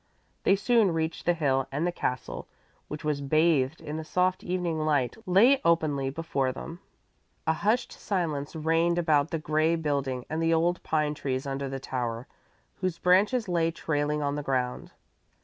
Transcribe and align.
They 0.45 0.55
soon 0.55 0.93
reached 0.95 1.27
the 1.27 1.35
hill 1.35 1.67
and 1.71 1.85
the 1.85 1.91
castle, 1.91 2.47
which 2.87 3.03
was 3.03 3.21
bathed 3.21 3.79
in 3.81 3.97
the 3.97 4.03
soft 4.03 4.43
evening 4.43 4.79
light, 4.79 5.15
lay 5.27 5.61
openly 5.63 6.09
before 6.09 6.51
them. 6.51 6.79
A 7.45 7.53
hushed 7.53 7.91
silence 7.91 8.55
reigned 8.55 8.97
about 8.97 9.29
the 9.29 9.37
gray 9.37 9.75
building 9.75 10.25
and 10.27 10.41
the 10.41 10.55
old 10.55 10.81
pine 10.81 11.13
trees 11.13 11.45
under 11.45 11.69
the 11.69 11.79
tower, 11.79 12.25
whose 12.77 12.97
branches 12.97 13.47
lay 13.47 13.69
trailing 13.69 14.23
on 14.23 14.33
the 14.33 14.41
ground. 14.41 14.91